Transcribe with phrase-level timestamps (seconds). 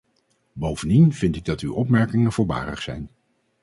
[0.53, 3.09] Bovendien vind ik dat uw opmerkingen voorbarig zijn.